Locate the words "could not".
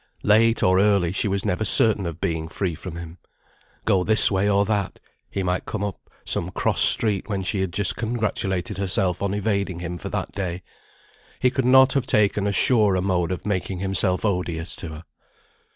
11.51-11.93